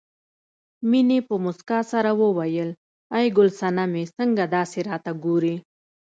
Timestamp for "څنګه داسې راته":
4.17-5.11